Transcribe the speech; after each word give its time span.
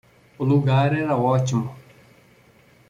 O 0.39 0.43
lugar 0.43 0.95
era 0.97 1.15
ótimo. 1.15 1.71